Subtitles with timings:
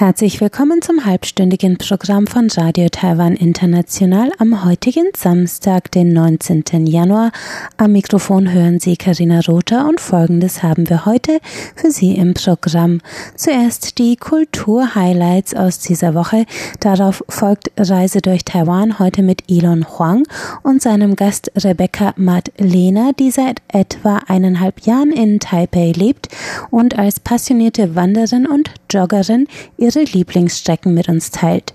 [0.00, 6.86] Herzlich willkommen zum halbstündigen Programm von Radio Taiwan International am heutigen Samstag, den 19.
[6.86, 7.32] Januar.
[7.76, 11.38] Am Mikrofon hören Sie Karina Rother und Folgendes haben wir heute
[11.76, 13.02] für Sie im Programm.
[13.36, 16.46] Zuerst die Kultur-Highlights aus dieser Woche.
[16.80, 20.22] Darauf folgt Reise durch Taiwan heute mit Elon Huang
[20.62, 26.28] und seinem Gast Rebecca Matt-Lehner, die seit etwa eineinhalb Jahren in Taipei lebt
[26.70, 29.46] und als passionierte Wanderin und Joggerin
[29.76, 31.74] ihre Lieblingsstrecken mit uns teilt.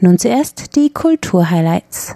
[0.00, 2.14] Nun zuerst die Kulturhighlights.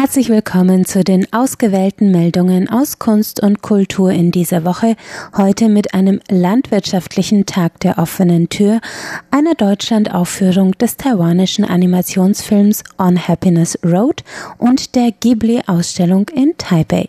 [0.00, 4.94] Herzlich willkommen zu den ausgewählten Meldungen aus Kunst und Kultur in dieser Woche.
[5.36, 8.80] Heute mit einem landwirtschaftlichen Tag der offenen Tür,
[9.32, 14.22] einer Deutschlandaufführung des taiwanischen Animationsfilms On Happiness Road
[14.56, 17.08] und der Ghibli-Ausstellung in Taipei.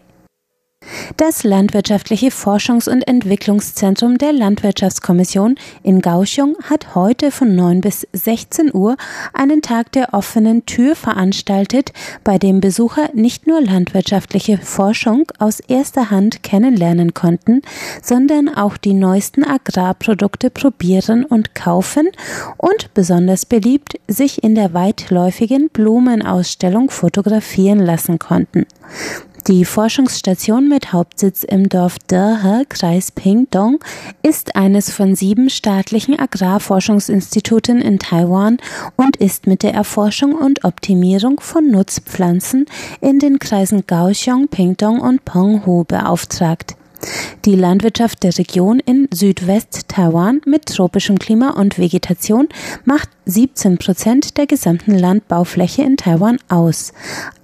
[1.18, 8.74] Das Landwirtschaftliche Forschungs- und Entwicklungszentrum der Landwirtschaftskommission in Kaohsiung hat heute von 9 bis 16
[8.74, 8.96] Uhr
[9.34, 11.92] einen Tag der offenen Tür veranstaltet,
[12.24, 17.62] bei dem Besucher nicht nur landwirtschaftliche Forschung aus erster Hand kennenlernen konnten,
[18.02, 22.10] sondern auch die neuesten Agrarprodukte probieren und kaufen
[22.58, 28.66] und besonders beliebt sich in der weitläufigen Blumenausstellung fotografieren lassen konnten.
[29.48, 33.80] Die Forschungsstation mit Hauptsitz im Dorf Dehe, Kreis Pingdong,
[34.22, 38.58] ist eines von sieben staatlichen Agrarforschungsinstituten in Taiwan
[38.96, 42.66] und ist mit der Erforschung und Optimierung von Nutzpflanzen
[43.02, 46.76] in den Kreisen Kaohsiung, Pingdong und Penghu beauftragt.
[47.46, 52.50] Die Landwirtschaft der Region in Südwest-Taiwan mit tropischem Klima und Vegetation
[52.84, 56.94] macht 17 Prozent der gesamten Landbaufläche in Taiwan aus.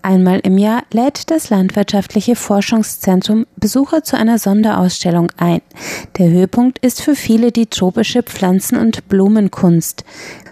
[0.02, 5.62] Einmal im Jahr lädt das Landwirtschaftliche Forschungszentrum Besucher zu einer Sonderausstellung ein.
[6.18, 10.04] Der Höhepunkt ist für viele die tropische Pflanzen- und Blumenkunst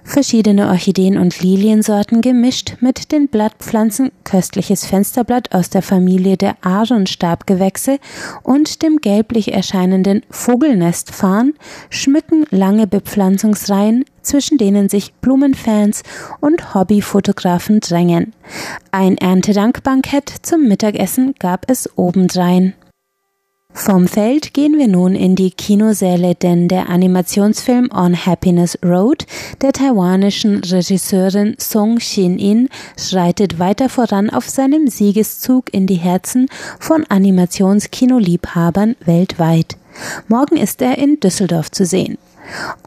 [0.03, 7.99] verschiedene Orchideen und Liliensorten gemischt mit den Blattpflanzen, köstliches Fensterblatt aus der Familie der Aaronstabgewächse
[8.43, 11.53] und dem gelblich erscheinenden Vogelnestfarn
[11.89, 16.03] schmücken lange Bepflanzungsreihen, zwischen denen sich Blumenfans
[16.39, 18.33] und Hobbyfotografen drängen.
[18.91, 22.73] Ein Erntedankbankett zum Mittagessen gab es obendrein.
[23.75, 29.25] Vom Feld gehen wir nun in die Kinosäle, denn der Animationsfilm On Happiness Road
[29.61, 37.03] der taiwanischen Regisseurin Song Shin-in schreitet weiter voran auf seinem Siegeszug in die Herzen von
[37.09, 39.75] Animationskinoliebhabern weltweit.
[40.27, 42.17] Morgen ist er in Düsseldorf zu sehen.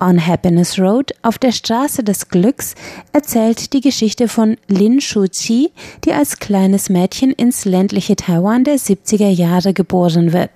[0.00, 2.75] On Happiness Road auf der Straße des Glücks
[3.12, 5.71] erzählt die Geschichte von Lin Shu-chi,
[6.05, 10.50] die als kleines Mädchen ins ländliche Taiwan der 70er Jahre geboren wird.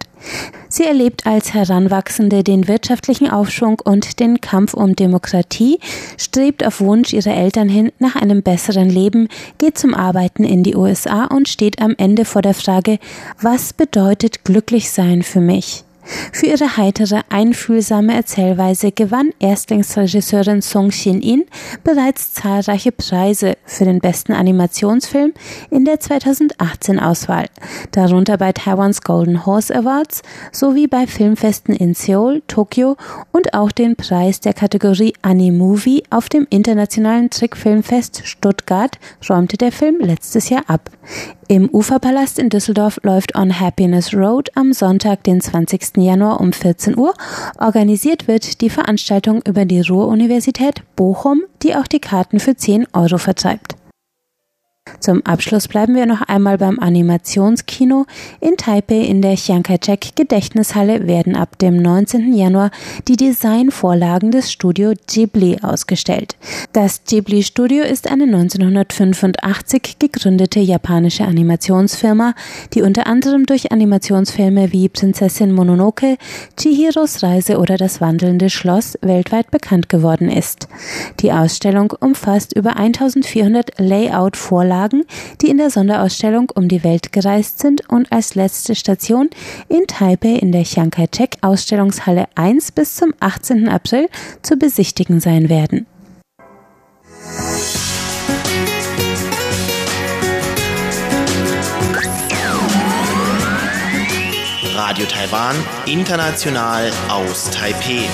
[0.69, 5.81] Sie erlebt als Heranwachsende den wirtschaftlichen Aufschwung und den Kampf um Demokratie,
[6.19, 9.28] strebt auf Wunsch ihrer Eltern hin nach einem besseren Leben,
[9.59, 12.99] geht zum Arbeiten in die USA und steht am Ende vor der Frage,
[13.41, 15.84] was bedeutet glücklich sein für mich?
[16.32, 21.44] Für ihre heitere, einfühlsame Erzählweise gewann Erstlingsregisseurin Song Shin-in
[21.84, 25.32] bereits zahlreiche Preise für den besten Animationsfilm
[25.70, 27.47] in der 2018 Auswahl,
[27.93, 30.22] darunter bei Taiwans Golden Horse Awards
[30.53, 32.97] sowie bei Filmfesten in Seoul, Tokio
[33.32, 39.99] und auch den Preis der Kategorie Animovie auf dem internationalen Trickfilmfest Stuttgart räumte der Film
[40.00, 40.91] letztes Jahr ab.
[41.50, 45.97] Im Uferpalast in Düsseldorf läuft On Happiness Road am Sonntag, den 20.
[45.97, 47.12] Januar um 14 Uhr.
[47.59, 53.19] Organisiert wird die Veranstaltung über die Ruhr-Universität Bochum, die auch die Karten für 10 Euro
[53.19, 53.80] vertreibt.
[54.99, 58.06] Zum Abschluss bleiben wir noch einmal beim Animationskino.
[58.41, 62.35] In Taipei in der Chiang Kai-shek Gedächtnishalle werden ab dem 19.
[62.35, 62.71] Januar
[63.06, 66.37] die Designvorlagen des Studio Ghibli ausgestellt.
[66.73, 72.35] Das Ghibli Studio ist eine 1985 gegründete japanische Animationsfirma,
[72.73, 76.17] die unter anderem durch Animationsfilme wie Prinzessin Mononoke,
[76.59, 80.69] Chihiros Reise oder Das wandelnde Schloss weltweit bekannt geworden ist.
[81.21, 85.05] Die Ausstellung umfasst über 1400 Layout-Vorlagen Verlagen,
[85.40, 89.28] die in der Sonderausstellung um die Welt gereist sind und als letzte Station
[89.69, 93.69] in Taipei in der Chiang Kai-shek Ausstellungshalle 1 bis zum 18.
[93.69, 94.08] April
[94.43, 95.87] zu besichtigen sein werden.
[104.76, 105.56] Radio Taiwan,
[105.87, 108.08] international aus Taipei.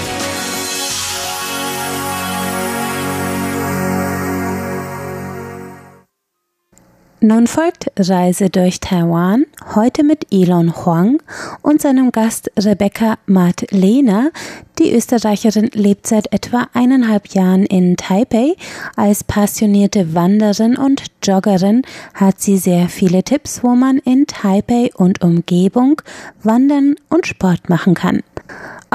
[7.28, 11.20] Nun folgt Reise durch Taiwan, heute mit Elon Huang
[11.60, 14.30] und seinem Gast Rebecca Matt-Lehner.
[14.78, 18.54] Die Österreicherin lebt seit etwa eineinhalb Jahren in Taipei.
[18.94, 21.82] Als passionierte Wanderin und Joggerin
[22.14, 26.02] hat sie sehr viele Tipps, wo man in Taipei und Umgebung
[26.44, 28.22] wandern und Sport machen kann.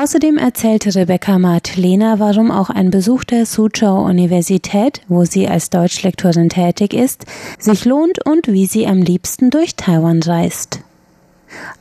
[0.01, 6.49] Außerdem erzählte Rebecca Martlehner, warum auch ein Besuch der Suzhou Universität, wo sie als Deutschlektorin
[6.49, 7.25] tätig ist,
[7.59, 10.79] sich lohnt und wie sie am liebsten durch Taiwan reist.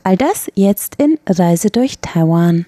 [0.03, 2.67] All das jetzt in Reise durch Taiwan.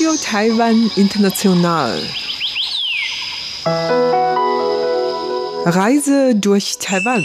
[0.00, 2.00] Radio Taiwan International.
[5.66, 7.22] Reise durch Taiwan.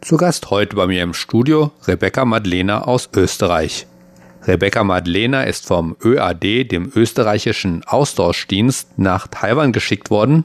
[0.00, 3.86] Zu Gast heute bei mir im Studio Rebecca Madlena aus Österreich.
[4.46, 10.44] Rebecca Madlena ist vom ÖAD, dem österreichischen Austauschdienst, nach Taiwan geschickt worden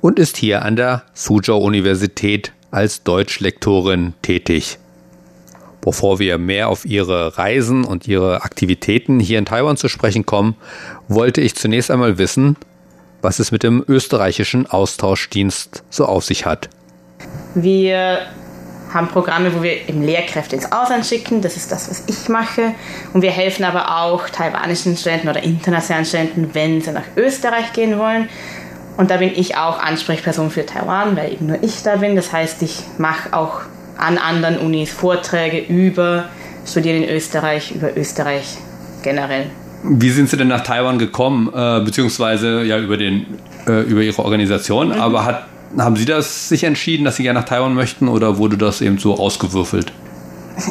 [0.00, 4.78] und ist hier an der Suzhou Universität als Deutschlektorin tätig.
[5.86, 10.56] Bevor wir mehr auf Ihre Reisen und Ihre Aktivitäten hier in Taiwan zu sprechen kommen,
[11.06, 12.56] wollte ich zunächst einmal wissen,
[13.22, 16.68] was es mit dem österreichischen Austauschdienst so auf sich hat.
[17.54, 18.18] Wir
[18.92, 21.40] haben Programme, wo wir eben Lehrkräfte ins Ausland schicken.
[21.40, 22.74] Das ist das, was ich mache.
[23.12, 27.96] Und wir helfen aber auch taiwanischen Studenten oder internationalen Studenten, wenn sie nach Österreich gehen
[27.96, 28.28] wollen.
[28.96, 32.16] Und da bin ich auch Ansprechperson für Taiwan, weil eben nur ich da bin.
[32.16, 33.60] Das heißt, ich mache auch
[33.98, 36.28] an anderen Unis Vorträge über
[36.66, 38.56] Studieren in Österreich, über Österreich
[39.02, 39.46] generell.
[39.84, 43.26] Wie sind Sie denn nach Taiwan gekommen, äh, beziehungsweise ja über, den,
[43.68, 44.88] äh, über Ihre Organisation?
[44.88, 45.00] Mhm.
[45.00, 45.46] Aber hat,
[45.78, 48.98] haben Sie das sich entschieden, dass Sie gerne nach Taiwan möchten oder wurde das eben
[48.98, 49.92] so ausgewürfelt?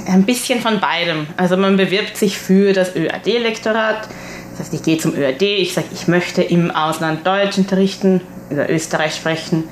[0.07, 1.27] Ein bisschen von beidem.
[1.37, 4.09] Also man bewirbt sich für das ÖAD-Lektorat.
[4.51, 8.69] Das heißt, ich gehe zum ÖAD, ich sage, ich möchte im Ausland Deutsch unterrichten, über
[8.69, 9.65] Österreich sprechen.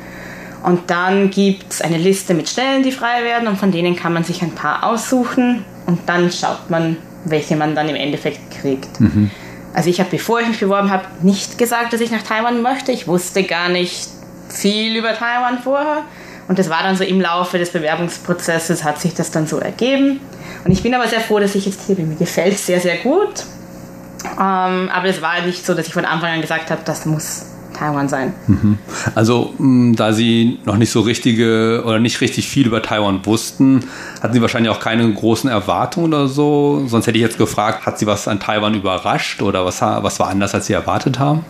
[0.63, 4.13] Und dann gibt es eine Liste mit Stellen, die frei werden und von denen kann
[4.13, 6.95] man sich ein paar aussuchen und dann schaut man,
[7.25, 8.99] welche man dann im Endeffekt kriegt.
[8.99, 9.29] Mhm.
[9.73, 12.91] Also ich habe, bevor ich mich beworben habe, nicht gesagt, dass ich nach Taiwan möchte.
[12.91, 14.07] Ich wusste gar nicht
[14.47, 16.03] viel über Taiwan vorher.
[16.47, 20.19] Und das war dann so im Laufe des Bewerbungsprozesses hat sich das dann so ergeben.
[20.63, 22.09] Und ich bin aber sehr froh, dass ich jetzt hier bin.
[22.09, 23.43] Mir gefällt es sehr, sehr gut.
[24.23, 27.45] Ähm, aber es war nicht so, dass ich von Anfang an gesagt habe, das muss
[27.83, 28.33] Taiwan sein.
[28.47, 28.77] Mhm.
[29.13, 33.83] Also, mm, da Sie noch nicht so richtige oder nicht richtig viel über Taiwan wussten,
[34.21, 36.85] hatten Sie wahrscheinlich auch keine großen Erwartungen oder so.
[36.87, 40.29] Sonst hätte ich jetzt gefragt, hat Sie was an Taiwan überrascht oder was, was war
[40.29, 41.43] anders, als Sie erwartet haben?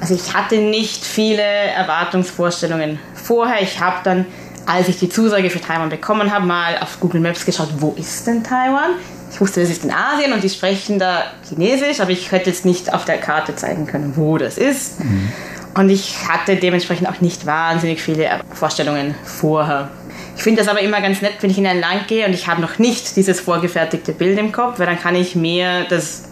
[0.00, 3.60] Also, ich hatte nicht viele Erwartungsvorstellungen vorher.
[3.60, 4.24] Ich habe dann,
[4.64, 8.26] als ich die Zusage für Taiwan bekommen habe, mal auf Google Maps geschaut, wo ist
[8.26, 8.92] denn Taiwan?
[9.30, 12.64] Ich wusste, das ist in Asien und die sprechen da Chinesisch, aber ich hätte jetzt
[12.64, 15.04] nicht auf der Karte zeigen können, wo das ist.
[15.04, 15.30] Mhm.
[15.74, 19.90] Und ich hatte dementsprechend auch nicht wahnsinnig viele Vorstellungen vorher.
[20.36, 22.46] Ich finde das aber immer ganz nett, wenn ich in ein Land gehe und ich
[22.46, 26.24] habe noch nicht dieses vorgefertigte Bild im Kopf, weil dann kann ich mir das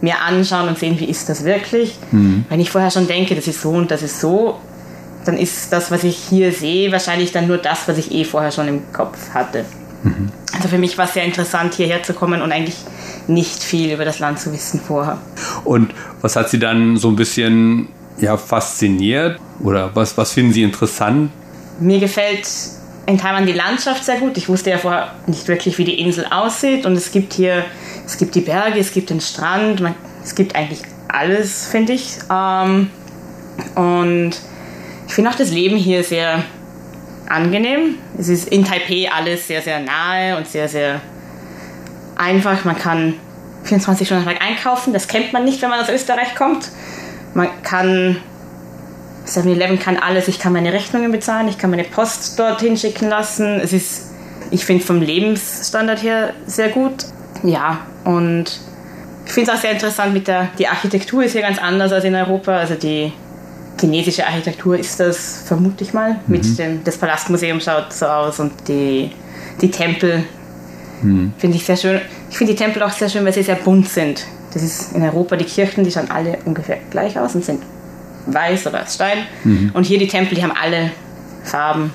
[0.00, 1.98] mir anschauen und sehen, wie ist das wirklich.
[2.10, 2.44] Mhm.
[2.48, 4.60] Wenn ich vorher schon denke, das ist so und das ist so,
[5.24, 8.52] dann ist das, was ich hier sehe, wahrscheinlich dann nur das, was ich eh vorher
[8.52, 9.64] schon im Kopf hatte.
[10.02, 10.28] Mhm.
[10.52, 12.76] Also für mich war es sehr interessant, hierher zu kommen und eigentlich
[13.26, 15.18] nicht viel über das Land zu wissen vorher.
[15.64, 20.62] Und was hat Sie dann so ein bisschen ja, fasziniert oder was, was finden Sie
[20.62, 21.30] interessant?
[21.80, 22.48] Mir gefällt
[23.06, 24.36] in Taiwan die Landschaft sehr gut.
[24.36, 27.64] Ich wusste ja vorher nicht wirklich, wie die Insel aussieht und es gibt hier,
[28.06, 32.18] es gibt die Berge, es gibt den Strand, man, es gibt eigentlich alles, finde ich.
[32.30, 32.90] Ähm,
[33.74, 34.32] und
[35.06, 36.42] ich finde auch das Leben hier sehr
[37.28, 37.96] angenehm.
[38.18, 41.00] Es ist in Taipei alles sehr, sehr nahe und sehr, sehr
[42.16, 42.64] einfach.
[42.64, 43.14] Man kann
[43.64, 44.92] 24 Stunden am Tag einkaufen.
[44.92, 46.68] Das kennt man nicht, wenn man aus Österreich kommt.
[47.34, 48.16] Man kann
[49.26, 50.28] 7-Eleven kann alles.
[50.28, 53.60] Ich kann meine Rechnungen bezahlen, ich kann meine Post dorthin schicken lassen.
[53.60, 54.12] Es ist,
[54.50, 57.06] ich finde, vom Lebensstandard her sehr gut.
[57.42, 58.60] Ja, und
[59.26, 62.04] ich finde es auch sehr interessant mit der, die Architektur ist hier ganz anders als
[62.04, 62.56] in Europa.
[62.56, 63.12] Also die
[63.80, 66.12] chinesische Architektur ist das, vermute ich mal.
[66.12, 66.18] Mhm.
[66.26, 69.10] Mit dem, das Palastmuseum schaut so aus und die,
[69.60, 70.24] die Tempel
[71.02, 71.32] mhm.
[71.38, 72.00] finde ich sehr schön.
[72.30, 74.24] Ich finde die Tempel auch sehr schön, weil sie sehr bunt sind.
[74.54, 77.60] Das ist in Europa die Kirchen, die schauen alle ungefähr gleich aus und sind
[78.26, 79.18] weiß oder aus Stein.
[79.42, 79.72] Mhm.
[79.74, 80.92] Und hier die Tempel, die haben alle
[81.42, 81.92] Farben.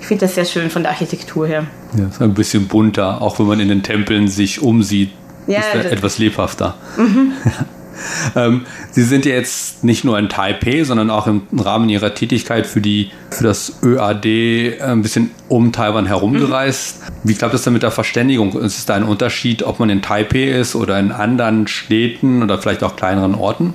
[0.00, 1.66] ich finde das sehr schön von der Architektur her.
[1.96, 5.12] Ja, ist ein bisschen bunter, auch wenn man in den Tempeln sich umsieht,
[5.46, 6.76] ja, ist er etwas lebhafter.
[6.96, 7.32] Mhm.
[8.36, 12.66] ähm, Sie sind ja jetzt nicht nur in Taipei, sondern auch im Rahmen Ihrer Tätigkeit
[12.66, 17.00] für, die, für das ÖAD ein bisschen um Taiwan herumgereist.
[17.00, 17.12] Mhm.
[17.24, 18.52] Wie klappt es denn mit der Verständigung?
[18.58, 22.58] Ist es da ein Unterschied, ob man in Taipei ist oder in anderen Städten oder
[22.58, 23.74] vielleicht auch kleineren Orten?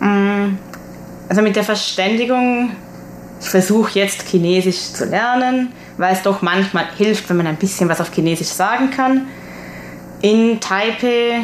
[0.00, 0.56] Mm,
[1.28, 2.70] also mit der Verständigung,
[3.40, 7.88] ich versuche jetzt Chinesisch zu lernen, weil es doch manchmal hilft, wenn man ein bisschen
[7.88, 9.26] was auf Chinesisch sagen kann.
[10.20, 11.42] In Taipei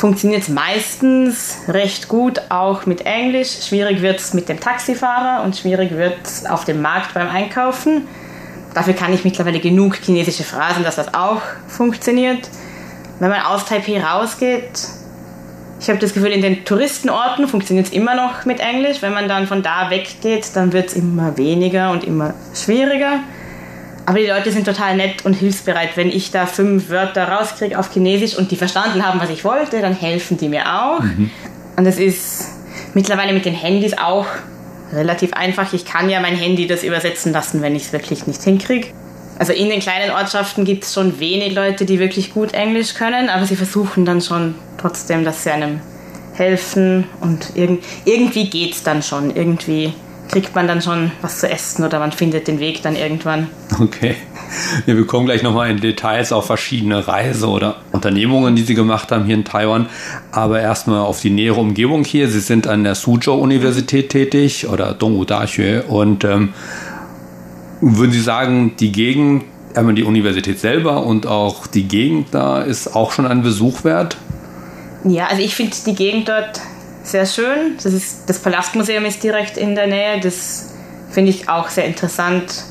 [0.00, 3.66] funktioniert es meistens recht gut, auch mit Englisch.
[3.66, 8.08] Schwierig wird es mit dem Taxifahrer und schwierig wird es auf dem Markt beim Einkaufen.
[8.72, 12.48] Dafür kann ich mittlerweile genug chinesische Phrasen, dass das auch funktioniert.
[13.18, 14.88] Wenn man aus Taipei rausgeht,
[15.78, 19.02] ich habe das Gefühl, in den Touristenorten funktioniert es immer noch mit Englisch.
[19.02, 23.20] Wenn man dann von da weggeht, dann wird es immer weniger und immer schwieriger.
[24.10, 25.96] Aber die Leute sind total nett und hilfsbereit.
[25.96, 29.80] Wenn ich da fünf Wörter rauskriege auf Chinesisch und die verstanden haben, was ich wollte,
[29.80, 30.98] dann helfen die mir auch.
[30.98, 31.30] Mhm.
[31.76, 32.48] Und es ist
[32.92, 34.26] mittlerweile mit den Handys auch
[34.92, 35.72] relativ einfach.
[35.74, 38.88] Ich kann ja mein Handy das übersetzen lassen, wenn ich es wirklich nicht hinkriege.
[39.38, 43.28] Also in den kleinen Ortschaften gibt es schon wenig Leute, die wirklich gut Englisch können,
[43.28, 45.78] aber sie versuchen dann schon trotzdem, dass sie einem
[46.34, 49.36] helfen und irg irgendwie geht es dann schon.
[49.36, 49.94] Irgendwie
[50.30, 53.48] kriegt man dann schon was zu essen oder man findet den Weg dann irgendwann.
[53.80, 54.14] Okay.
[54.86, 59.10] Ja, wir kommen gleich nochmal in Details auf verschiedene Reise- oder Unternehmungen, die Sie gemacht
[59.10, 59.88] haben hier in Taiwan.
[60.32, 62.28] Aber erstmal auf die nähere Umgebung hier.
[62.28, 66.50] Sie sind an der Suzhou-Universität tätig oder Dongwu Daxue und ähm,
[67.80, 69.44] würden Sie sagen, die Gegend,
[69.74, 74.16] einmal die Universität selber und auch die Gegend da ist auch schon ein Besuch wert?
[75.04, 76.60] Ja, also ich finde die Gegend dort
[77.02, 77.76] sehr schön.
[77.82, 80.20] Das, ist, das Palastmuseum ist direkt in der Nähe.
[80.20, 80.74] Das
[81.10, 82.64] finde ich auch sehr interessant.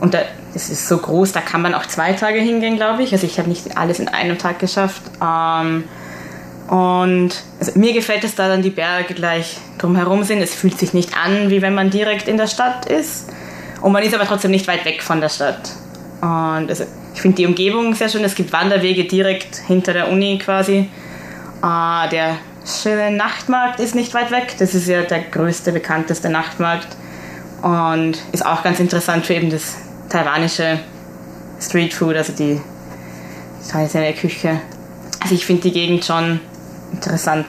[0.00, 0.20] Und da,
[0.52, 3.12] das ist so groß, da kann man auch zwei Tage hingehen, glaube ich.
[3.12, 5.02] Also ich habe nicht alles in einem Tag geschafft.
[5.22, 5.84] Ähm,
[6.68, 7.30] und
[7.60, 10.42] also mir gefällt es, da dann die Berge gleich drumherum sind.
[10.42, 13.30] Es fühlt sich nicht an, wie wenn man direkt in der Stadt ist.
[13.82, 15.70] Und man ist aber trotzdem nicht weit weg von der Stadt.
[16.20, 18.24] Und also, ich finde die Umgebung sehr schön.
[18.24, 20.88] Es gibt Wanderwege direkt hinter der Uni quasi.
[21.62, 24.56] Äh, der schöne Nachtmarkt ist nicht weit weg.
[24.58, 26.88] Das ist ja der größte, bekannteste Nachtmarkt.
[27.62, 29.76] Und ist auch ganz interessant für eben das
[30.08, 30.78] taiwanische
[31.60, 32.60] Streetfood, also die
[33.70, 34.60] traditionelle Küche.
[35.20, 36.40] Also ich finde die Gegend schon
[36.92, 37.46] interessant.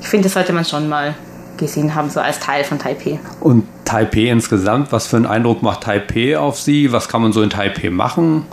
[0.00, 1.14] Ich finde, das sollte man schon mal
[1.56, 3.18] gesehen haben, so als Teil von Taipei.
[3.40, 6.92] Und Taipei insgesamt, was für einen Eindruck macht Taipei auf Sie?
[6.92, 8.46] Was kann man so in Taipei machen?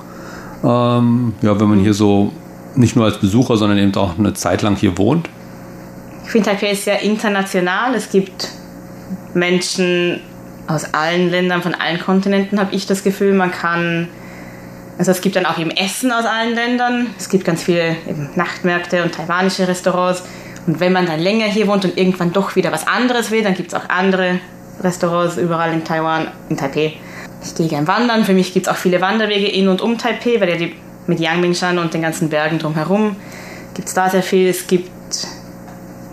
[0.64, 2.32] Ähm, ja, wenn man hier so
[2.76, 5.30] nicht nur als Besucher, sondern eben auch eine Zeit lang hier wohnt?
[6.24, 7.96] Ich finde Taipei ist sehr international.
[7.96, 8.50] Es gibt
[9.34, 10.22] Menschen
[10.68, 13.34] aus allen Ländern, von allen Kontinenten, habe ich das Gefühl.
[13.34, 14.08] Man kann,
[14.98, 17.08] also es gibt dann auch eben Essen aus allen Ländern.
[17.18, 17.96] Es gibt ganz viele
[18.36, 20.24] Nachtmärkte und taiwanische Restaurants.
[20.68, 23.56] Und wenn man dann länger hier wohnt und irgendwann doch wieder was anderes will, dann
[23.56, 24.40] gibt es auch andere
[24.82, 26.94] Restaurants überall in Taiwan, in Taipei.
[27.44, 28.24] Ich gehe gerne wandern.
[28.24, 30.75] Für mich gibt es auch viele Wanderwege in und um Taipei, weil ja die,
[31.08, 33.16] mit Yangmingshan und den ganzen Bergen drumherum
[33.74, 34.50] gibt es da sehr viel.
[34.50, 34.90] Es gibt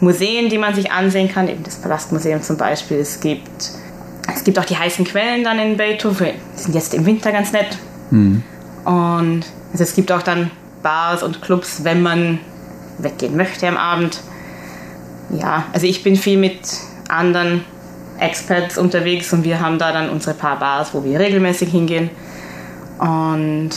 [0.00, 2.98] Museen, die man sich ansehen kann, eben das Palastmuseum zum Beispiel.
[2.98, 3.70] Es gibt,
[4.32, 7.52] es gibt auch die heißen Quellen dann in Beethoven, die sind jetzt im Winter ganz
[7.52, 7.76] nett.
[8.10, 8.42] Mhm.
[8.84, 10.50] Und also es gibt auch dann
[10.82, 12.38] Bars und Clubs, wenn man
[12.98, 14.20] weggehen möchte am Abend.
[15.30, 16.60] Ja, also ich bin viel mit
[17.08, 17.64] anderen
[18.18, 22.10] Experts unterwegs und wir haben da dann unsere paar Bars, wo wir regelmäßig hingehen.
[22.98, 23.70] Und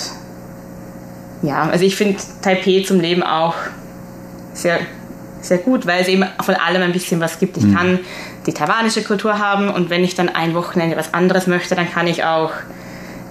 [1.42, 3.56] ja, also ich finde Taipei zum Leben auch
[4.54, 4.80] sehr,
[5.42, 7.58] sehr gut, weil es eben von allem ein bisschen was gibt.
[7.58, 7.76] Ich mhm.
[7.76, 8.00] kann
[8.46, 12.08] die taiwanische Kultur haben und wenn ich dann ein Wochenende was anderes möchte, dann kann
[12.08, 12.52] ich auch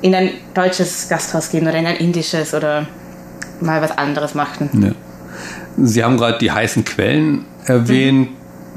[0.03, 2.87] in ein deutsches Gasthaus gehen oder in ein indisches oder
[3.61, 4.71] mal was anderes machen.
[4.83, 4.93] Ja.
[5.85, 8.31] Sie haben gerade die heißen Quellen erwähnt,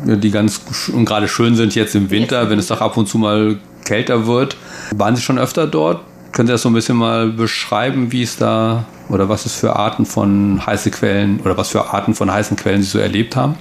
[0.03, 0.19] mhm.
[0.19, 0.61] die ganz
[0.91, 4.27] und gerade schön sind jetzt im Winter, wenn es doch ab und zu mal kälter
[4.27, 4.57] wird.
[4.95, 6.01] Waren Sie schon öfter dort?
[6.31, 9.75] Können Sie das so ein bisschen mal beschreiben, wie es da oder was es für
[9.75, 13.55] Arten von heißen Quellen oder was für Arten von heißen Quellen Sie so erlebt haben?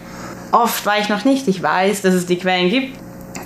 [0.53, 1.49] Oft war ich noch nicht.
[1.49, 2.97] Ich weiß, dass es die Quellen gibt.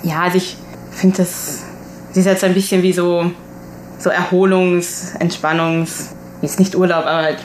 [0.03, 0.57] Ja, also ich
[0.91, 1.63] finde das,
[2.09, 3.31] das ist jetzt ein bisschen wie so,
[3.97, 6.09] so Erholungs-, Entspannungs-,
[6.41, 7.39] jetzt nicht Urlaub, aber halt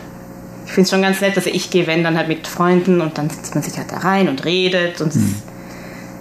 [0.65, 1.37] ich finde es schon ganz nett.
[1.37, 3.99] Also ich gehe, wenn, dann halt mit Freunden und dann sitzt man sich halt da
[3.99, 5.35] rein und redet und mhm.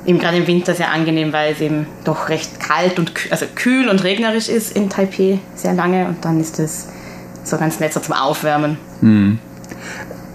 [0.05, 3.87] eben gerade im Winter sehr angenehm, weil es eben doch recht kalt und also kühl
[3.87, 6.89] und regnerisch ist in Taipei sehr lange und dann ist es
[7.43, 8.77] so ganz nett so zum Aufwärmen.
[9.01, 9.39] Mhm.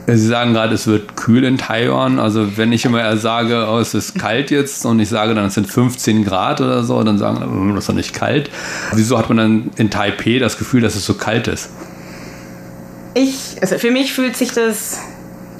[0.08, 2.20] Sie sagen gerade, es wird kühl in Taiwan.
[2.20, 5.54] Also wenn ich immer sage, oh, es ist kalt jetzt und ich sage dann, es
[5.54, 8.48] sind 15 Grad oder so, dann sagen, hm, das ist doch nicht kalt.
[8.92, 11.70] Wieso hat man dann in Taipei das Gefühl, dass es so kalt ist?
[13.14, 15.00] Ich, also für mich fühlt sich das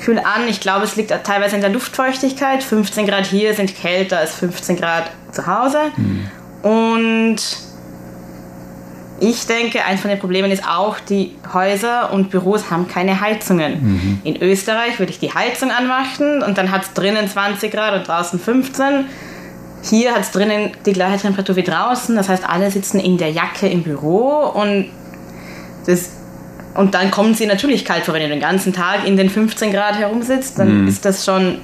[0.01, 0.47] kühl an.
[0.49, 2.63] Ich glaube, es liegt teilweise in der Luftfeuchtigkeit.
[2.63, 5.79] 15 Grad hier sind kälter als 15 Grad zu Hause.
[5.97, 6.27] Hm.
[6.63, 7.37] Und
[9.21, 13.83] ich denke, eines von den Problemen ist auch, die Häuser und Büros haben keine Heizungen.
[13.83, 14.21] Mhm.
[14.25, 18.07] In Österreich würde ich die Heizung anmachen und dann hat es drinnen 20 Grad und
[18.07, 19.07] draußen 15.
[19.83, 22.15] Hier hat es drinnen die gleiche Temperatur wie draußen.
[22.15, 24.87] Das heißt, alle sitzen in der Jacke im Büro und,
[25.87, 26.11] das,
[26.75, 29.73] und dann kommen sie natürlich kalt vor, wenn du den ganzen Tag in den 15
[29.73, 30.59] Grad herumsitzt.
[30.59, 30.89] Dann mhm.
[30.89, 31.59] ist das schon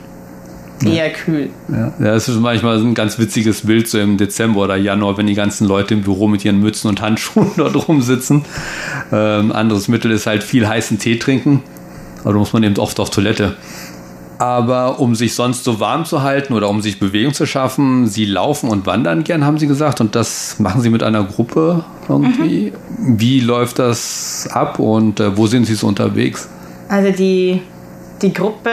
[0.84, 1.50] eher kühl.
[1.68, 1.92] Ja.
[1.98, 5.34] ja, es ist manchmal ein ganz witziges Bild so im Dezember oder Januar, wenn die
[5.34, 8.44] ganzen Leute im Büro mit ihren Mützen und Handschuhen dort rumsitzen.
[9.12, 11.62] Ähm, anderes Mittel ist halt viel heißen Tee trinken.
[12.22, 13.56] Aber da muss man eben oft auf Toilette.
[14.38, 18.24] Aber um sich sonst so warm zu halten oder um sich Bewegung zu schaffen, Sie
[18.24, 20.00] laufen und wandern gern, haben Sie gesagt.
[20.00, 22.72] Und das machen Sie mit einer Gruppe irgendwie.
[22.98, 23.20] Mhm.
[23.20, 26.48] Wie läuft das ab und äh, wo sind Sie so unterwegs?
[26.88, 27.62] Also die,
[28.20, 28.70] die Gruppe,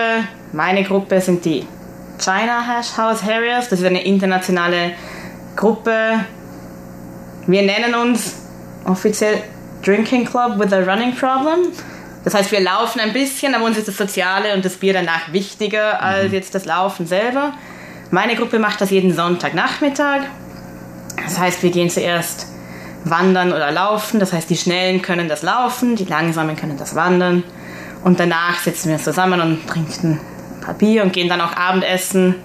[0.53, 1.65] meine Gruppe sind die
[2.19, 3.69] China House Harriers.
[3.69, 4.91] Das ist eine internationale
[5.55, 6.25] Gruppe.
[7.47, 8.35] Wir nennen uns
[8.85, 9.41] offiziell
[9.83, 11.71] Drinking Club with a Running Problem.
[12.23, 15.31] Das heißt, wir laufen ein bisschen, aber uns ist das Soziale und das Bier danach
[15.31, 16.33] wichtiger als mhm.
[16.33, 17.53] jetzt das Laufen selber.
[18.11, 20.21] Meine Gruppe macht das jeden Sonntagnachmittag.
[21.23, 22.47] Das heißt, wir gehen zuerst
[23.05, 24.19] wandern oder laufen.
[24.19, 27.43] Das heißt, die Schnellen können das Laufen, die Langsamen können das Wandern.
[28.03, 30.19] Und danach sitzen wir uns zusammen und trinken
[30.61, 32.35] Papier und gehen dann auch Abendessen.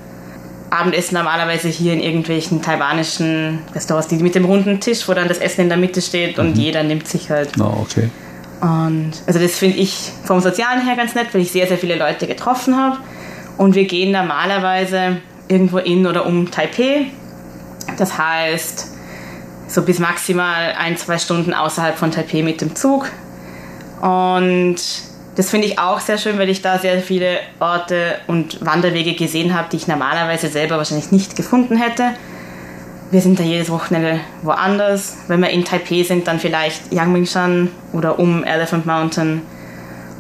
[0.71, 5.39] Abendessen normalerweise hier in irgendwelchen taiwanischen Restaurants, die mit dem runden Tisch, wo dann das
[5.39, 6.61] Essen in der Mitte steht und mhm.
[6.61, 7.51] jeder nimmt sich halt.
[7.61, 8.11] Oh, okay.
[8.61, 11.97] Und also das finde ich vom Sozialen her ganz nett, weil ich sehr, sehr viele
[11.97, 12.99] Leute getroffen habe.
[13.59, 15.19] Und wir gehen normalerweise
[15.49, 17.07] irgendwo in oder um Taipei.
[17.99, 18.89] Das heißt,
[19.69, 23.11] so bis maximal ein, zwei Stunden außerhalb von Taipei mit dem Zug.
[24.01, 24.77] Und
[25.37, 29.55] das finde ich auch sehr schön, weil ich da sehr viele Orte und Wanderwege gesehen
[29.55, 32.11] habe, die ich normalerweise selber wahrscheinlich nicht gefunden hätte.
[33.11, 35.17] Wir sind da jedes Wochenende woanders.
[35.29, 39.43] Wenn wir in Taipei sind, dann vielleicht Yangmingshan oder um Elephant Mountain.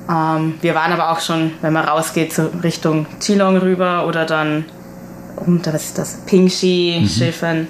[0.09, 4.65] Ähm, wir waren aber auch schon, wenn man rausgeht, so Richtung Chilong rüber oder dann
[5.37, 7.09] unter, was ist das, Pingxi, mhm.
[7.09, 7.69] Schiffen.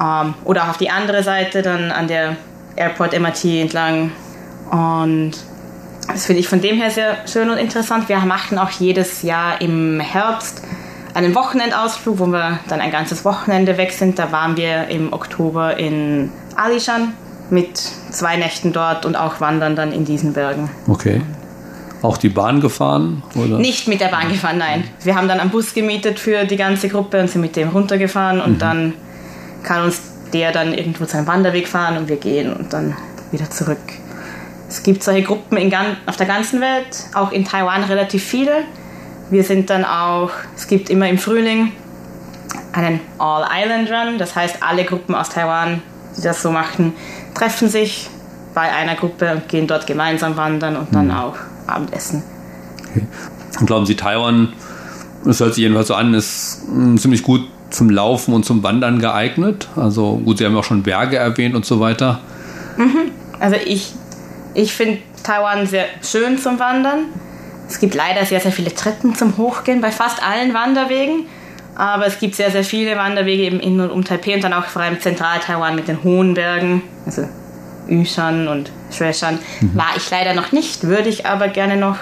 [0.00, 2.36] Ähm, oder auch auf die andere Seite, dann an der
[2.76, 4.12] Airport MRT entlang.
[4.70, 5.32] Und
[6.08, 8.08] das finde ich von dem her sehr schön und interessant.
[8.08, 10.62] Wir machen auch jedes Jahr im Herbst
[11.14, 14.18] einen Wochenendausflug, wo wir dann ein ganzes Wochenende weg sind.
[14.18, 17.14] Da waren wir im Oktober in Alishan
[17.50, 17.78] mit
[18.10, 20.70] zwei Nächten dort und auch wandern dann in diesen Bergen.
[20.88, 21.22] Okay.
[22.02, 23.22] Auch die Bahn gefahren?
[23.34, 23.58] Oder?
[23.58, 24.84] Nicht mit der Bahn gefahren, nein.
[25.02, 28.40] Wir haben dann einen Bus gemietet für die ganze Gruppe und sind mit dem runtergefahren
[28.40, 28.58] und mhm.
[28.58, 28.92] dann
[29.62, 32.96] kann uns der dann irgendwo zu einem Wanderweg fahren und wir gehen und dann
[33.30, 33.78] wieder zurück.
[34.74, 35.72] Es gibt solche Gruppen in,
[36.04, 38.64] auf der ganzen Welt, auch in Taiwan relativ viele.
[39.30, 41.70] Wir sind dann auch, es gibt immer im Frühling
[42.72, 45.80] einen All-Island-Run, das heißt alle Gruppen aus Taiwan,
[46.16, 46.92] die das so machen,
[47.34, 48.10] treffen sich
[48.52, 51.18] bei einer Gruppe und gehen dort gemeinsam wandern und dann mhm.
[51.18, 51.36] auch
[51.68, 52.24] Abendessen.
[52.90, 53.06] Okay.
[53.60, 54.54] Und glauben Sie, Taiwan,
[55.24, 58.98] das hört sich jedenfalls so an, ist hm, ziemlich gut zum Laufen und zum Wandern
[58.98, 59.68] geeignet?
[59.76, 62.18] Also gut, Sie haben auch schon Berge erwähnt und so weiter.
[62.76, 63.12] Mhm.
[63.38, 63.92] Also ich
[64.54, 67.06] ich finde Taiwan sehr schön zum Wandern.
[67.68, 71.26] Es gibt leider sehr, sehr viele Treppen zum Hochgehen bei fast allen Wanderwegen.
[71.76, 74.66] Aber es gibt sehr, sehr viele Wanderwege eben in und um Taipei und dann auch
[74.66, 77.28] vor allem Zentral-Taiwan mit den hohen Bergen, also
[77.88, 79.40] Yushan und Shueshan.
[79.60, 79.74] Mhm.
[79.74, 81.98] War ich leider noch nicht, würde ich aber gerne noch.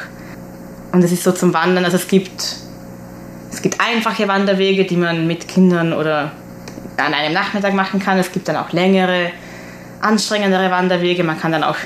[0.93, 2.57] Und es ist so zum Wandern, also es gibt,
[3.51, 6.33] es gibt einfache Wanderwege, die man mit Kindern oder
[6.99, 8.19] an einem Nachmittag machen kann.
[8.19, 9.31] Es gibt dann auch längere,
[10.03, 11.25] anstrengendere Wanderwege.
[11.25, 11.77] Man kann dann auch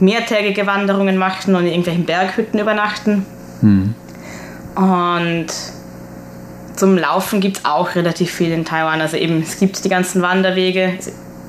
[0.00, 3.26] mehrtägige Wanderungen machen und in irgendwelchen Berghütten übernachten.
[3.60, 3.94] Mhm.
[4.74, 5.46] Und
[6.76, 9.00] zum Laufen gibt es auch relativ viel in Taiwan.
[9.00, 10.94] Also eben, es gibt die ganzen Wanderwege.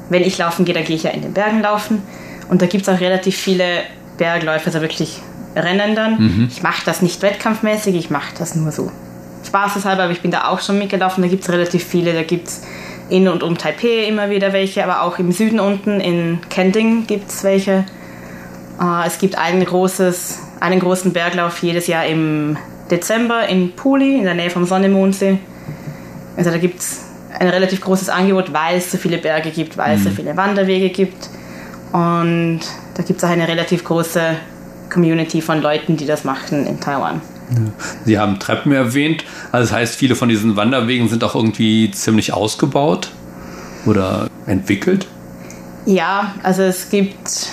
[0.09, 2.01] Wenn ich laufen gehe, dann gehe ich ja in den Bergen laufen.
[2.49, 3.65] Und da gibt es auch relativ viele
[4.17, 5.21] Bergläufe, also wirklich
[5.55, 6.19] Rennen dann.
[6.19, 6.47] Mhm.
[6.51, 8.91] Ich mache das nicht wettkampfmäßig, ich mache das nur so.
[9.45, 11.21] Spaßeshalber, aber ich bin da auch schon mitgelaufen.
[11.21, 12.13] Da gibt es relativ viele.
[12.13, 12.61] Da gibt es
[13.09, 17.29] in und um Taipei immer wieder welche, aber auch im Süden unten in Kending gibt
[17.29, 17.85] es welche.
[18.79, 22.57] Äh, es gibt ein großes, einen großen Berglauf jedes Jahr im
[22.89, 25.39] Dezember in Puli, in der Nähe vom Sonnemondsee.
[26.37, 27.01] Also da gibt es
[27.39, 30.15] ein relativ großes Angebot, weil es so viele Berge gibt, weil es so mhm.
[30.15, 31.29] viele Wanderwege gibt.
[31.91, 32.61] Und
[32.95, 34.35] da gibt es auch eine relativ große
[34.91, 37.21] Community von Leuten, die das machen in Taiwan.
[38.05, 39.23] Sie haben Treppen erwähnt.
[39.51, 43.11] Also das heißt, viele von diesen Wanderwegen sind auch irgendwie ziemlich ausgebaut
[43.85, 45.07] oder entwickelt.
[45.85, 47.47] Ja, also es gibt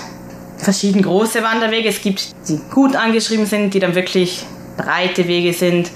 [0.61, 1.89] verschiedene große Wanderwege.
[1.89, 4.45] Es gibt, die gut angeschrieben sind, die dann wirklich
[4.77, 5.91] breite Wege sind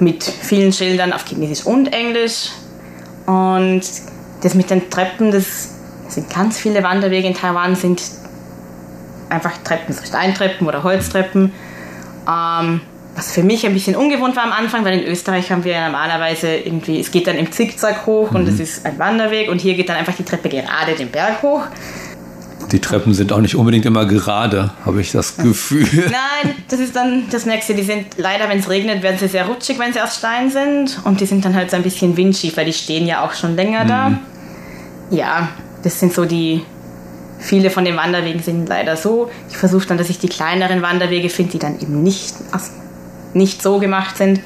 [0.00, 2.50] mit vielen Schildern auf Chinesisch und Englisch.
[3.26, 3.82] Und
[4.42, 5.74] das mit den Treppen, das
[6.08, 8.02] sind ganz viele Wanderwege in Taiwan, sind
[9.28, 11.52] einfach Treppen, so Steintreppen oder Holztreppen.
[12.26, 12.80] Ähm,
[13.14, 15.86] was für mich ein bisschen ungewohnt war am Anfang, weil in Österreich haben wir ja
[15.86, 18.36] normalerweise irgendwie, es geht dann im Zickzack hoch mhm.
[18.36, 21.42] und es ist ein Wanderweg und hier geht dann einfach die Treppe gerade den Berg
[21.42, 21.64] hoch.
[22.72, 25.86] Die Treppen sind auch nicht unbedingt immer gerade, habe ich das Gefühl.
[25.94, 27.74] Nein, das ist dann das nächste.
[27.74, 31.00] Die sind leider, wenn es regnet, werden sie sehr rutschig, wenn sie aus Stein sind.
[31.04, 33.56] Und die sind dann halt so ein bisschen windschief, weil die stehen ja auch schon
[33.56, 33.88] länger mhm.
[33.88, 34.18] da.
[35.10, 35.48] Ja,
[35.82, 36.62] das sind so die.
[37.40, 39.30] Viele von den Wanderwegen sind leider so.
[39.48, 42.34] Ich versuche dann, dass ich die kleineren Wanderwege finde, die dann eben nicht,
[43.32, 44.40] nicht so gemacht sind.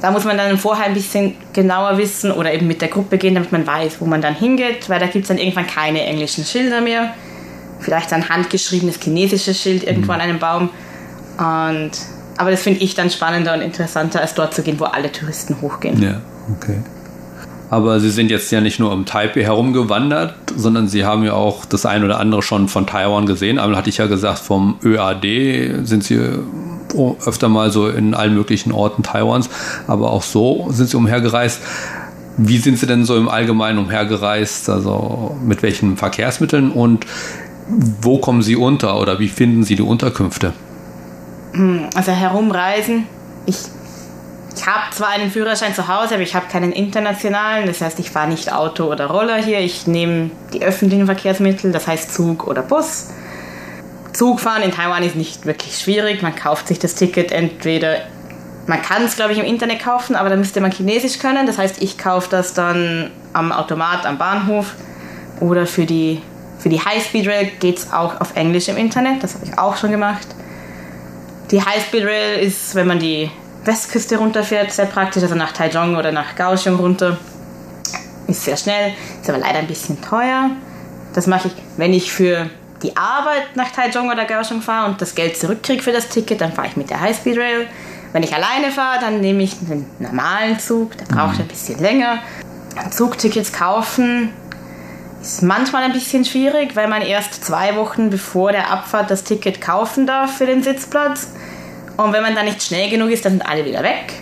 [0.00, 3.34] Da muss man dann vorher ein bisschen genauer wissen oder eben mit der Gruppe gehen,
[3.34, 6.44] damit man weiß, wo man dann hingeht, weil da gibt es dann irgendwann keine englischen
[6.44, 7.12] Schilder mehr
[7.82, 10.12] vielleicht ein handgeschriebenes chinesisches Schild irgendwo mhm.
[10.12, 10.70] an einem Baum.
[11.38, 11.90] Und,
[12.38, 15.60] aber das finde ich dann spannender und interessanter, als dort zu gehen, wo alle Touristen
[15.60, 16.00] hochgehen.
[16.02, 16.20] Ja,
[16.56, 16.78] okay.
[17.72, 21.64] Aber Sie sind jetzt ja nicht nur um Taipei herumgewandert, sondern Sie haben ja auch
[21.64, 23.58] das ein oder andere schon von Taiwan gesehen.
[23.58, 26.20] Einmal hatte ich ja gesagt, vom ÖAD sind Sie
[27.24, 29.48] öfter mal so in allen möglichen Orten Taiwans,
[29.86, 31.62] aber auch so sind Sie umhergereist.
[32.36, 34.68] Wie sind Sie denn so im Allgemeinen umhergereist?
[34.68, 37.06] Also mit welchen Verkehrsmitteln und
[37.68, 40.52] wo kommen Sie unter oder wie finden Sie die Unterkünfte?
[41.52, 43.06] Hm, also herumreisen.
[43.46, 43.56] Ich,
[44.54, 47.66] ich habe zwar einen Führerschein zu Hause, aber ich habe keinen internationalen.
[47.66, 49.60] Das heißt, ich fahre nicht Auto oder Roller hier.
[49.60, 53.10] Ich nehme die öffentlichen Verkehrsmittel, das heißt Zug oder Bus.
[54.12, 56.22] Zugfahren in Taiwan ist nicht wirklich schwierig.
[56.22, 57.96] Man kauft sich das Ticket entweder,
[58.66, 61.46] man kann es glaube ich im Internet kaufen, aber da müsste man Chinesisch können.
[61.46, 64.74] Das heißt, ich kaufe das dann am Automat am Bahnhof
[65.40, 66.20] oder für die
[66.62, 69.76] für die High-Speed Rail geht es auch auf Englisch im Internet, das habe ich auch
[69.76, 70.28] schon gemacht.
[71.50, 73.28] Die High-Speed Rail ist, wenn man die
[73.64, 77.18] Westküste runterfährt, sehr praktisch, also nach Taichung oder nach Kaohsiung runter.
[78.28, 80.50] Ist sehr schnell, ist aber leider ein bisschen teuer.
[81.14, 82.48] Das mache ich, wenn ich für
[82.84, 86.52] die Arbeit nach Taichung oder Kaohsiung fahre und das Geld zurückkriege für das Ticket, dann
[86.52, 87.66] fahre ich mit der High-Speed Rail.
[88.12, 92.18] Wenn ich alleine fahre, dann nehme ich den normalen Zug, der braucht ein bisschen länger.
[92.90, 94.30] Zugtickets kaufen
[95.22, 99.60] ist manchmal ein bisschen schwierig, weil man erst zwei Wochen bevor der Abfahrt das Ticket
[99.60, 101.28] kaufen darf für den Sitzplatz.
[101.96, 104.14] Und wenn man dann nicht schnell genug ist, dann sind alle wieder weg.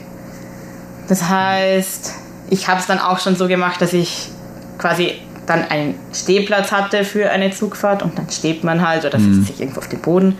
[1.08, 2.14] Das heißt,
[2.50, 4.28] ich habe es dann auch schon so gemacht, dass ich
[4.76, 5.14] quasi
[5.46, 9.42] dann einen Stehplatz hatte für eine Zugfahrt und dann steht man halt oder mhm.
[9.42, 10.38] sich irgendwo auf den Boden.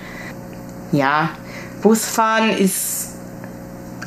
[0.92, 1.30] Ja,
[1.80, 3.14] Busfahren ist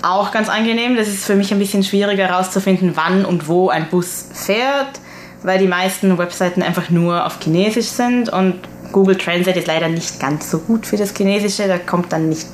[0.03, 0.95] auch ganz angenehm.
[0.97, 4.99] Das ist für mich ein bisschen schwieriger herauszufinden, wann und wo ein Bus fährt
[5.43, 8.55] weil die meisten Webseiten einfach nur auf Chinesisch sind und
[8.91, 11.67] Google Translate ist leider nicht ganz so gut für das Chinesische.
[11.67, 12.47] Da kommt dann nicht,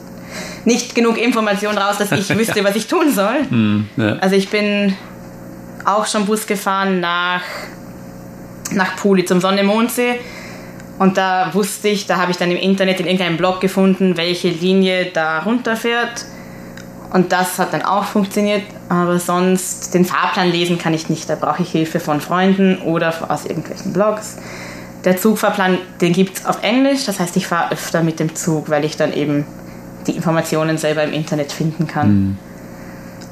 [0.65, 3.43] nicht genug Information raus, dass ich wüsste, was ich tun soll.
[3.49, 4.15] Mm, ja.
[4.15, 4.95] Also ich bin
[5.86, 7.41] auch schon Bus gefahren nach,
[8.71, 10.19] nach Puli zum Sonne-Mondsee.
[10.97, 14.49] Und da wusste ich, da habe ich dann im Internet in irgendeinem Blog gefunden, welche
[14.49, 16.25] Linie da runterfährt.
[17.12, 21.30] Und das hat dann auch funktioniert, aber sonst den Fahrplan lesen kann ich nicht.
[21.30, 24.38] Da brauche ich Hilfe von Freunden oder aus irgendwelchen Blogs.
[25.06, 28.69] Der Zugfahrplan, den gibt es auf Englisch, das heißt, ich fahre öfter mit dem Zug,
[28.69, 29.45] weil ich dann eben
[30.06, 32.10] die Informationen selber im Internet finden kann.
[32.10, 32.38] Mhm.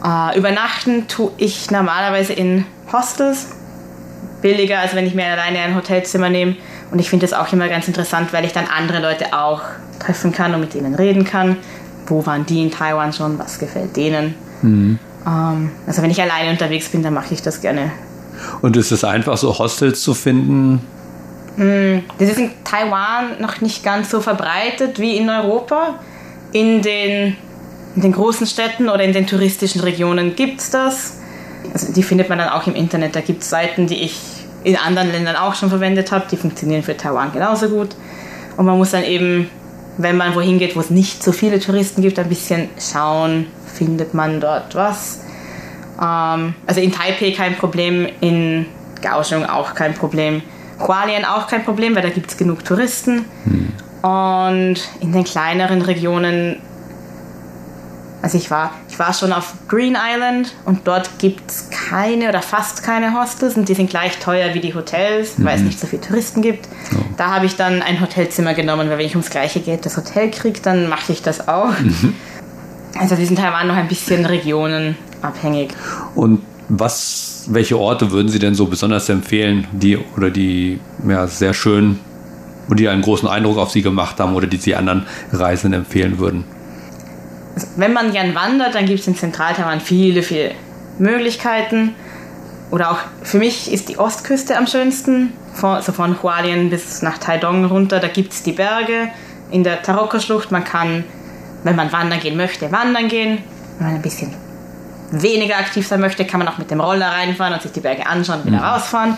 [0.04, 3.48] Äh, übernachten tue ich normalerweise in Hostels.
[4.42, 6.56] Billiger, als wenn ich mir alleine ein Hotelzimmer nehme.
[6.92, 9.62] Und ich finde das auch immer ganz interessant, weil ich dann andere Leute auch
[10.00, 11.58] treffen kann und mit ihnen reden kann
[12.08, 14.36] wo waren die in Taiwan schon, was gefällt denen.
[14.62, 15.00] Mhm.
[15.26, 17.91] Ähm, also wenn ich alleine unterwegs bin, dann mache ich das gerne.
[18.62, 20.82] Und ist es einfach so, Hostels zu finden?
[21.58, 25.96] Mm, das ist in Taiwan noch nicht ganz so verbreitet wie in Europa.
[26.54, 27.36] In den,
[27.96, 31.20] in den großen Städten oder in den touristischen Regionen gibt es das.
[31.74, 33.15] Also die findet man dann auch im Internet.
[33.15, 34.20] Da gibt es Seiten, die ich
[34.63, 36.26] in anderen Ländern auch schon verwendet habe.
[36.32, 37.89] Die funktionieren für Taiwan genauso gut.
[38.56, 39.50] Und man muss dann eben
[39.98, 44.14] wenn man wohin geht, wo es nicht so viele Touristen gibt, ein bisschen schauen, findet
[44.14, 45.22] man dort was.
[46.02, 48.66] Ähm, also in Taipei kein Problem, in
[49.02, 50.42] Kaohsiung auch kein Problem,
[50.80, 53.26] Hualien auch kein Problem, weil da gibt es genug Touristen.
[53.44, 53.74] Hm.
[54.04, 56.58] Und in den kleineren Regionen
[58.22, 62.42] Also ich war, ich war schon auf Green Island und dort gibt es keine oder
[62.42, 65.46] fast keine Hostels und die sind gleich teuer wie die Hotels, mhm.
[65.46, 66.68] weil es nicht so viele Touristen gibt.
[66.94, 66.98] Oh.
[67.16, 70.32] Da habe ich dann ein Hotelzimmer genommen, weil wenn ich ums gleiche Geld das Hotel
[70.32, 71.78] kriege, dann mache ich das auch.
[71.80, 72.16] Mhm.
[72.98, 75.70] Also wir sind Taiwan noch ein bisschen regionenabhängig.
[76.16, 81.54] Und was, welche Orte würden Sie denn so besonders empfehlen, die oder die ja, sehr
[81.54, 82.00] schön
[82.68, 86.18] und die einen großen Eindruck auf Sie gemacht haben oder die Sie anderen Reisenden empfehlen
[86.18, 86.46] würden?
[87.76, 90.52] Wenn man gern wandert, dann gibt es in Zentraltaiwan viele, viele
[91.00, 91.96] Möglichkeiten.
[92.72, 97.17] Oder auch für mich ist die Ostküste am schönsten, von, also von Hualien bis nach
[97.17, 98.00] Taidong runter.
[98.00, 99.10] Da gibt es die Berge
[99.52, 100.52] in der Taroko-Schlucht.
[100.52, 101.04] Man kann,
[101.63, 103.39] wenn man wandern gehen möchte, wandern gehen.
[103.78, 104.34] Wenn man ein bisschen
[105.12, 108.06] weniger aktiv sein möchte, kann man auch mit dem Roller reinfahren und sich die Berge
[108.06, 108.63] anschauen und wieder mhm.
[108.63, 109.17] rausfahren.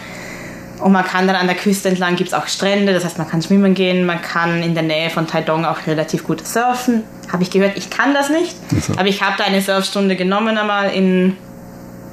[0.80, 3.30] Und man kann dann an der Küste entlang, gibt es auch Strände, das heißt, man
[3.30, 7.04] kann schwimmen gehen, man kann in der Nähe von Taidong auch relativ gut surfen.
[7.32, 8.94] Habe ich gehört, ich kann das nicht, also.
[8.94, 11.36] aber ich habe da eine Surfstunde genommen einmal in,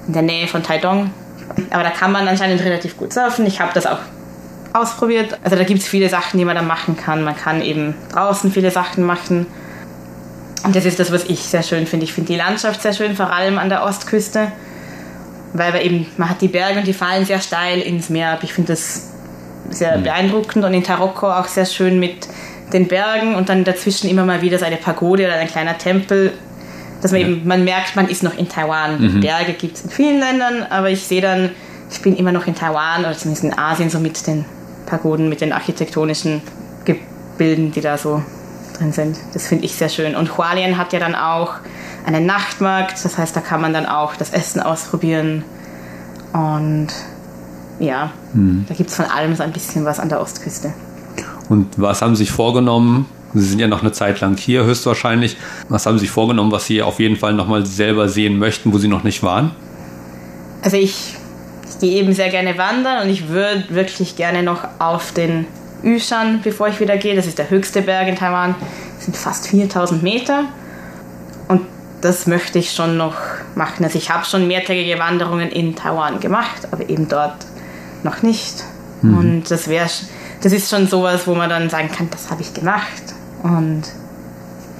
[0.06, 1.10] in der Nähe von Taidong.
[1.70, 3.46] Aber da kann man anscheinend relativ gut surfen.
[3.46, 3.98] Ich habe das auch
[4.72, 5.38] ausprobiert.
[5.42, 7.22] Also da gibt es viele Sachen, die man da machen kann.
[7.22, 9.46] Man kann eben draußen viele Sachen machen.
[10.64, 12.04] Und das ist das, was ich sehr schön finde.
[12.04, 14.50] Ich finde die Landschaft sehr schön, vor allem an der Ostküste,
[15.58, 18.40] weil wir eben, man hat die Berge und die fallen sehr steil ins Meer ab.
[18.42, 19.10] Ich finde das
[19.70, 20.04] sehr mhm.
[20.04, 22.28] beeindruckend und in Taroko auch sehr schön mit
[22.72, 26.32] den Bergen und dann dazwischen immer mal wieder so eine Pagode oder ein kleiner Tempel,
[27.00, 27.28] dass man ja.
[27.28, 29.00] eben, man merkt, man ist noch in Taiwan.
[29.00, 29.20] Mhm.
[29.20, 31.50] Berge gibt es in vielen Ländern, aber ich sehe dann,
[31.90, 34.44] ich bin immer noch in Taiwan oder zumindest in Asien so mit den
[34.86, 36.42] Pagoden, mit den architektonischen
[36.84, 38.22] Gebilden, die da so
[38.76, 39.16] drin sind.
[39.32, 40.16] Das finde ich sehr schön.
[40.16, 41.54] Und Hualien hat ja dann auch
[42.06, 45.44] einen Nachtmarkt, das heißt, da kann man dann auch das Essen ausprobieren.
[46.32, 46.88] Und
[47.78, 48.64] ja, mhm.
[48.68, 50.72] da gibt es von allem so ein bisschen was an der Ostküste.
[51.48, 53.06] Und was haben Sie sich vorgenommen?
[53.34, 55.36] Sie sind ja noch eine Zeit lang hier, höchstwahrscheinlich.
[55.68, 58.78] Was haben Sie sich vorgenommen, was Sie auf jeden Fall nochmal selber sehen möchten, wo
[58.78, 59.50] Sie noch nicht waren?
[60.62, 61.14] Also ich,
[61.68, 65.46] ich gehe eben sehr gerne wandern und ich würde wirklich gerne noch auf den
[65.82, 67.14] Yushan, bevor ich wieder gehe.
[67.14, 68.54] Das ist der höchste Berg in Taiwan.
[68.96, 70.44] Das sind fast 4000 Meter.
[72.00, 73.16] Das möchte ich schon noch
[73.54, 73.84] machen.
[73.84, 77.36] Also ich habe schon mehrtägige Wanderungen in Taiwan gemacht, aber eben dort
[78.02, 78.64] noch nicht.
[79.02, 79.18] Mhm.
[79.18, 79.88] Und das wäre,
[80.42, 83.14] das ist schon sowas, wo man dann sagen kann, das habe ich gemacht.
[83.42, 83.82] Und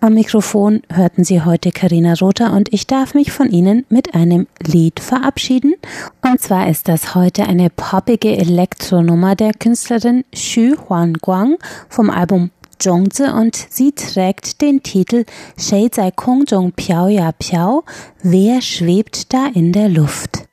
[0.00, 4.46] Am Mikrofon hörten Sie heute Karina Rother und ich darf mich von Ihnen mit einem
[4.64, 5.74] Lied verabschieden.
[6.22, 11.56] Und zwar ist das heute eine poppige Elektronummer der Künstlerin Xu Huan Guang
[11.88, 15.24] vom Album Zhongzi und sie trägt den Titel
[15.58, 17.84] Shei Zai Kung Zhong Piao Ya Piao.
[18.22, 20.45] Wer schwebt da in der Luft?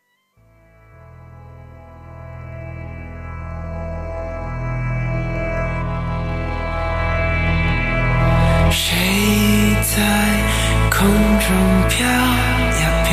[9.96, 10.00] 在
[10.90, 11.08] 空
[11.40, 11.48] 中
[11.88, 13.12] 飘呀飘？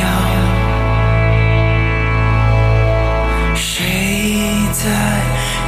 [3.53, 3.61] 谁
[4.73, 4.81] 在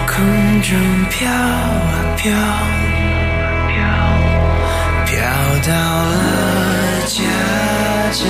[0.07, 0.15] 空
[0.63, 0.71] 中
[1.11, 1.35] 飘啊
[2.17, 2.23] 飘？
[5.05, 5.11] 飘
[5.67, 6.13] 到了
[7.05, 7.15] 家
[8.11, 8.21] 间，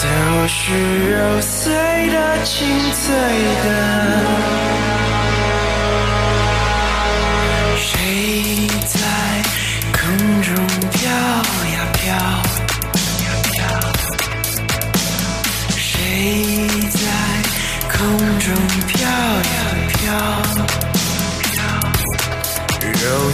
[0.00, 0.04] 都
[0.48, 0.56] 是
[1.10, 1.74] 揉碎
[2.08, 2.56] 的、清
[2.92, 3.04] 脆
[3.64, 4.65] 的。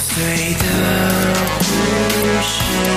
[0.09, 0.65] 碎的
[1.59, 2.92] 故事。